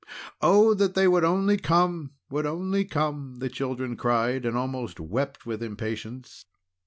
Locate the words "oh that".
0.41-0.95